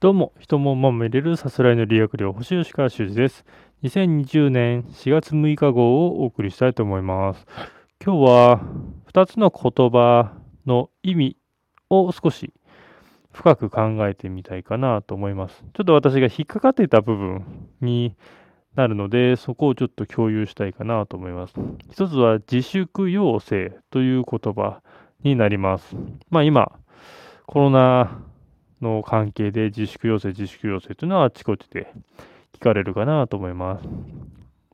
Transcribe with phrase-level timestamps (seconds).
[0.00, 3.44] どうも、人もまめれるさすらいの理学療法士吉川修司です。
[3.82, 7.46] 2020年4月6日号をお送りしたいと思います。
[8.02, 8.60] 今日は
[9.12, 10.32] 2つの言葉
[10.64, 11.36] の意味
[11.90, 12.54] を少し
[13.30, 15.62] 深く考えてみたいかなと思います。
[15.74, 18.16] ちょっと私が引っかかっていた部分に
[18.76, 21.52] なるので、そこをちょっと共有したいかなと思います。
[21.90, 24.80] 一つは自粛要請という言葉
[25.24, 25.94] になります。
[26.30, 26.72] まあ今、
[27.44, 28.22] コロナ
[28.80, 31.92] の関係で自粛要請、自粛要請というのはあちこちで
[32.52, 33.88] 聞かれるかなと思います。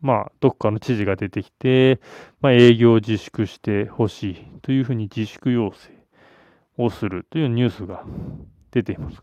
[0.00, 2.00] まあ、どっかの知事が出てきて、
[2.40, 5.90] まあ、営業を自粛してほしいというふうに自粛要請
[6.76, 8.04] をするというニュースが
[8.72, 9.22] 出ています。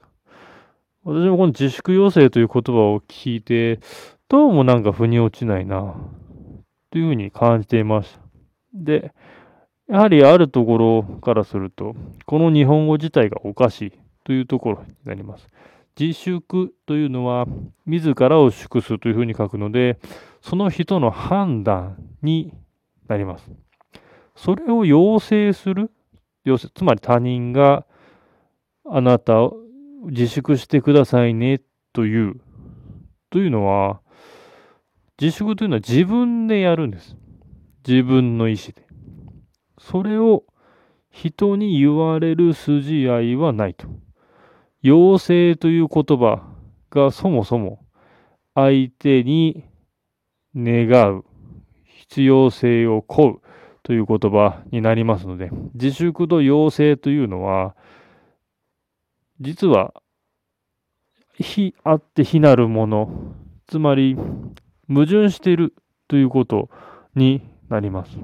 [1.03, 3.79] 私もこの自粛要請という言葉を聞いて、
[4.29, 5.95] どうもなんか腑に落ちないな
[6.91, 8.19] というふうに感じていました。
[8.73, 9.13] で、
[9.89, 13.91] やはりあるところからすると、この日本語自体がおかしい
[14.29, 15.49] というところになります。
[15.99, 17.47] 自粛というのは、
[17.87, 19.97] 自らを祝すというふうに書くので、
[20.39, 22.53] その人の判断に
[23.07, 23.49] なります。
[24.35, 25.89] それを要請する、
[26.43, 27.87] 要請つまり他人が
[28.85, 29.57] あなたを
[30.03, 31.59] 自粛してくださいね
[31.91, 32.39] という、
[33.31, 33.99] というのは、
[35.19, 37.17] 自粛というのは自分でやるんです。
[37.83, 38.85] 自分の意思で。
[39.79, 40.43] それを
[41.09, 43.87] 人に言われる筋合いはないと。
[44.81, 46.41] 要請という言葉
[46.89, 47.85] がそもそも
[48.55, 49.65] 相手に
[50.55, 51.25] 願う
[51.83, 53.41] 必要性を請う
[53.83, 57.75] という言葉になりますので、自粛と要請というのは、
[59.39, 59.93] 実は
[61.37, 63.35] 非あって非なるもの、
[63.67, 64.15] つまり
[64.87, 65.73] 矛盾している
[66.07, 66.69] ということ
[67.15, 68.17] になります。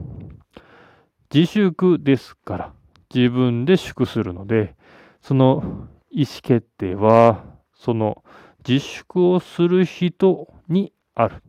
[1.34, 2.74] 自粛ですから、
[3.14, 4.76] 自分で粛するので、
[5.22, 8.24] その意思決定は、その
[8.66, 11.44] 自粛をする人にある。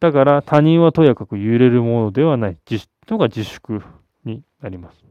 [0.00, 3.82] だから他人はとやかく揺れるものではない自のが自粛
[4.24, 5.04] になります。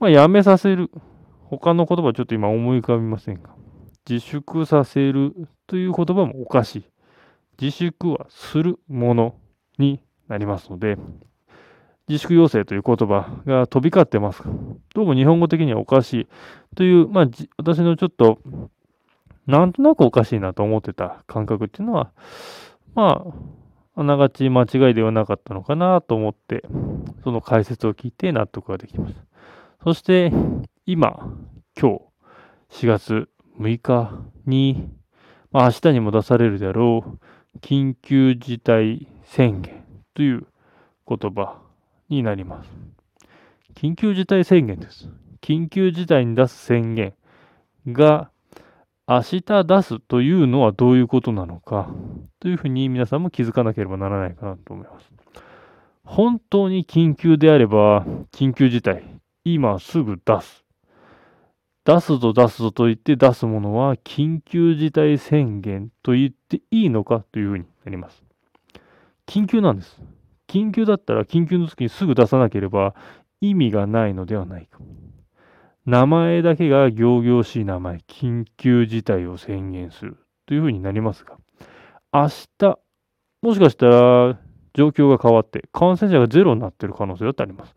[0.00, 0.90] まあ、やめさせる。
[1.44, 3.50] 他の言葉ちょっと今思い浮かびませんが、
[4.08, 5.34] 自粛させる
[5.68, 6.84] という言葉もおかしい。
[7.60, 9.34] 自粛はするもの
[9.78, 10.98] になりますので、
[12.10, 14.42] 自粛要請という言葉が飛び交ってます、
[14.96, 16.28] どうも日本語的にはおかしい
[16.74, 17.26] という、まあ、
[17.56, 18.40] 私のちょっと、
[19.46, 22.10] なんとなくおかしいなと思ってた感覚っていうのは、
[22.96, 23.22] ま
[23.94, 26.64] あ、あながち間違いではなかったのかなと思って、
[27.22, 29.20] その解説を聞いて納得ができました。
[29.84, 30.32] そして、
[30.86, 31.32] 今、
[31.80, 32.00] 今
[32.70, 33.28] 日、4月
[33.60, 34.10] 6日
[34.46, 34.90] に、
[35.52, 37.04] まあ、明日にも出されるであろ
[37.54, 39.84] う、緊急事態宣言
[40.14, 40.48] という
[41.06, 41.69] 言葉
[42.10, 42.70] になります。
[43.74, 45.08] 緊急事態宣言です。
[45.40, 47.14] 緊急事態に出す宣言
[47.86, 48.30] が
[49.08, 51.88] 明日出すというのはどういうことなのか
[52.38, 55.06] というふうに皆さんも気づかなければならないかなと思います。
[56.04, 59.02] 本当に緊急であれば緊急事態、
[59.44, 60.64] 今すぐ出す。
[61.84, 68.22] 出すぞ出すぞと言って出すものは緊急事態宣言と言っていいのかというふうになります。
[69.26, 70.00] 緊急なんです。
[70.50, 72.96] 緊急だったら緊急の時にすぐ出さなければ
[73.40, 74.80] 意味がないのではないか。
[75.86, 80.16] 名前だけが行々しい名前、緊急事態を宣言する
[80.46, 81.36] というふうになりますが、
[82.12, 82.28] 明
[82.58, 82.78] 日、
[83.42, 84.38] もしかしたら
[84.74, 87.74] 状況が変わって感染者がゼロになっている可能性だってあります。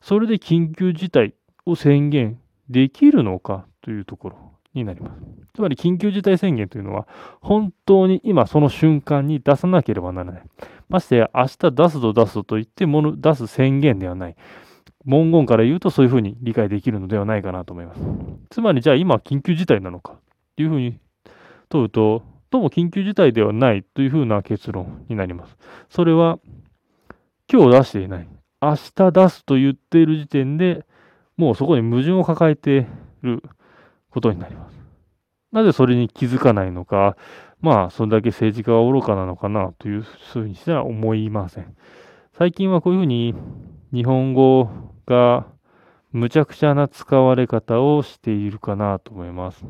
[0.00, 5.20] それで緊急事態を宣言できるのかというところになります。
[5.54, 7.08] つまり緊急事態宣言というのは
[7.40, 10.42] 本当に今その瞬間に出さなければならない。
[10.88, 14.36] ましてや明日出すぞ出すぞと言っても出す宣言ではない。
[15.04, 18.00] 文言から言うとそういうふうに理解できるのではないかなと思います。
[18.50, 20.18] つまりじゃあ今緊急事態なのか
[20.56, 20.98] というふうに
[21.68, 25.56] 問うと、どうも緊急事態ではないというふうな結論になります。
[25.90, 26.38] それは
[27.50, 28.28] 今日出していない。
[28.60, 30.84] 明日出すと言っている時点で
[31.36, 33.42] もうそこに矛盾を抱えている
[34.16, 34.78] ことになります。
[35.52, 37.18] なぜそれに気づかないのか、
[37.60, 41.76] まあ、それだけ政治家は愚かなのかなというふうにしては思いません。
[42.32, 43.34] 最近はこういうふうに
[43.92, 44.70] 日本語
[45.06, 45.46] が
[46.12, 49.66] むちゃくちゃな使われ方をしているかなと思います。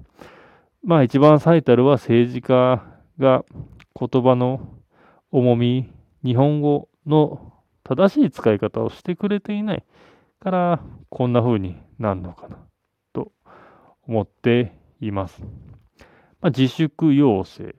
[0.84, 2.84] まあ一番最たるは政治家
[3.19, 3.44] が
[3.99, 4.60] 言葉の
[5.32, 5.92] 重み、
[6.25, 7.52] 日本語の
[7.82, 9.84] 正しい使い方をしてくれていない
[10.38, 12.58] からこんな風になるのかな
[14.06, 15.43] 思っています。
[16.41, 17.75] まあ、自粛要請。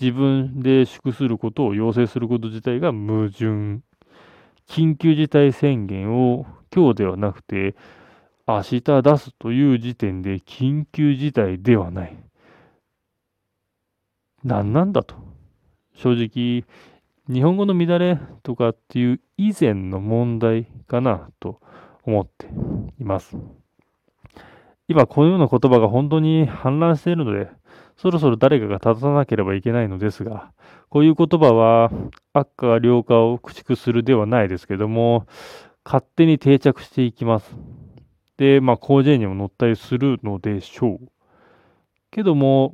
[0.00, 3.80] 自分で粛することを要請すること自体が矛盾。
[4.68, 7.74] 緊急事態宣言を今日ではなくて、
[8.46, 12.16] 明日出すという時点で緊急事態ではない。
[14.44, 15.16] 何なんだと。
[15.94, 16.64] 正直、
[17.32, 21.60] 日本語の乱れとかっていう以前の問題かなと
[22.04, 22.46] 思って
[22.98, 23.36] います。
[24.88, 27.50] 今このような言葉が本当に氾濫しているので、
[27.98, 30.52] そろそろ誰かが正さなければいけないのですが、
[30.88, 31.90] こういう言葉は
[32.32, 35.26] 悪化良化を駆逐するではないですけども、
[35.84, 37.54] 勝手に定着していきます。
[38.38, 41.08] で、まあ、広辞苑にも載ったりするのでしょう。
[42.10, 42.72] けども、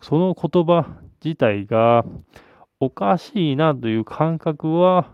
[0.00, 0.86] その言葉
[1.24, 2.04] 自体が
[2.78, 5.10] おかしいなという感覚は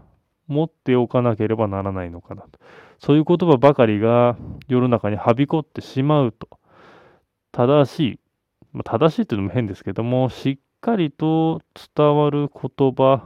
[0.46, 2.58] 持っておかなければならないのかなと。
[2.98, 4.36] そういう言葉ばかりが
[4.68, 6.48] 世の中にはびこってしまうと、
[7.52, 8.20] 正しい
[8.72, 11.60] まあ、正しいというのも変ですけども、しっかりと
[11.96, 13.24] 伝わる言葉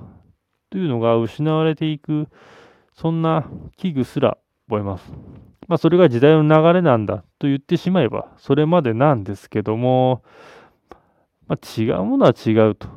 [0.71, 2.29] というのが失われていく、
[2.95, 4.39] そんな危惧すら
[4.69, 5.11] 覚えます。
[5.69, 10.23] まあ、それが時代の流れなんだと言ってしまえば、それまでなんですけども、
[11.47, 12.89] まあ、違うものは違うと。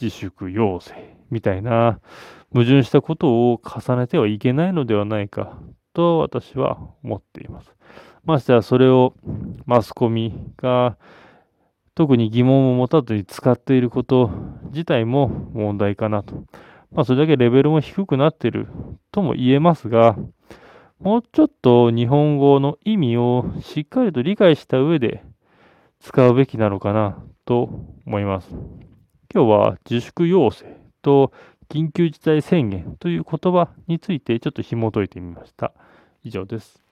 [0.00, 0.92] 自粛要請
[1.30, 2.00] みたいな
[2.54, 5.58] 矛盾したことを重ねてはいけないのではないか
[5.92, 7.74] と私は思っています。
[8.24, 9.14] ましてやそれを
[9.66, 10.96] マスコミが
[11.96, 14.30] 特に疑問を持たずに使っていること
[14.70, 16.44] 自体も問題かなと。
[16.92, 18.68] まあ、それだけレベルも低くなっている
[19.10, 20.16] とも言えますが、
[21.00, 25.24] もうちょっと日本語の意味をしっかりと理解した上で
[25.98, 27.68] 使うべきなのかなと
[28.06, 28.50] 思います。
[29.32, 30.64] 今日は自粛要請
[31.02, 31.32] と
[31.68, 35.72] 緊急事態宣言という言葉についてちょっと紐解いてみました。
[36.22, 36.83] 以上です。